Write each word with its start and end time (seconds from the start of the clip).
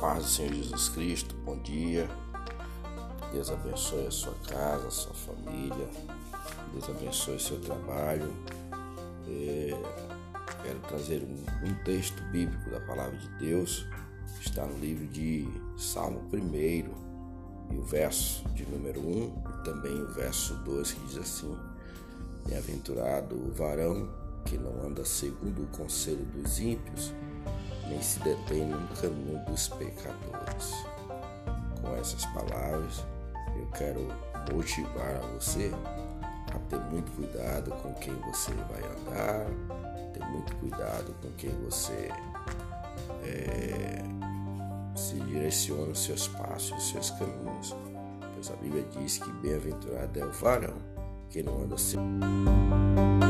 paz 0.00 0.22
do 0.22 0.30
Senhor 0.30 0.52
Jesus 0.54 0.88
Cristo, 0.90 1.34
bom 1.44 1.58
dia. 1.58 2.08
Deus 3.32 3.50
abençoe 3.50 4.06
a 4.06 4.10
sua 4.10 4.34
casa, 4.46 4.86
a 4.86 4.90
sua 4.90 5.14
família. 5.14 5.88
Deus 6.72 6.88
abençoe 6.88 7.40
seu 7.40 7.60
trabalho. 7.60 8.32
É, 9.26 9.70
quero 10.62 10.78
trazer 10.88 11.22
um, 11.22 11.68
um, 11.68 11.74
texto 11.84 12.22
bíblico 12.30 12.70
da 12.70 12.80
palavra 12.80 13.16
de 13.16 13.28
Deus. 13.38 13.86
Está 14.40 14.64
no 14.64 14.78
livro 14.78 15.06
de 15.08 15.46
Salmo 15.76 16.22
1 16.32 17.74
e 17.74 17.78
o 17.78 17.82
verso 17.82 18.48
de 18.50 18.64
número 18.66 19.00
1 19.00 19.42
e 19.60 19.64
também 19.64 20.00
o 20.00 20.08
verso 20.12 20.54
2 20.64 20.92
que 20.92 21.00
diz 21.06 21.16
assim: 21.18 21.56
Bem-aventurado 22.46 23.34
o 23.34 23.52
varão 23.52 24.08
que 24.44 24.56
não 24.56 24.86
anda 24.86 25.04
segundo 25.04 25.64
o 25.64 25.66
conselho 25.76 26.24
dos 26.26 26.60
ímpios 26.60 27.12
nem 27.88 28.02
se 28.02 28.18
detém 28.20 28.66
no 28.66 28.88
caminho 28.88 29.38
dos 29.46 29.68
pecadores. 29.68 30.84
Com 31.80 31.96
essas 31.96 32.24
palavras, 32.26 33.04
eu 33.56 33.66
quero 33.76 34.06
motivar 34.52 35.16
a 35.16 35.26
você 35.34 35.72
a 36.54 36.58
ter 36.70 36.78
muito 36.90 37.10
cuidado 37.12 37.70
com 37.82 37.92
quem 37.94 38.14
você 38.14 38.52
vai 38.52 38.82
andar, 38.82 39.46
ter 40.12 40.24
muito 40.26 40.54
cuidado 40.56 41.14
com 41.22 41.30
quem 41.32 41.50
você 41.64 42.10
é, 43.24 44.02
se 44.94 45.14
direciona 45.20 45.92
os 45.92 46.02
seus 46.02 46.28
passos, 46.28 46.76
os 46.78 46.90
seus 46.90 47.10
caminhos. 47.10 47.74
Pois 48.34 48.50
a 48.50 48.56
Bíblia 48.56 48.84
diz 48.98 49.18
que 49.18 49.30
bem-aventurado 49.32 50.18
é 50.18 50.24
o 50.24 50.32
varão 50.32 50.76
que 51.30 51.42
não 51.42 51.62
anda 51.62 51.76
segundo 51.76 53.27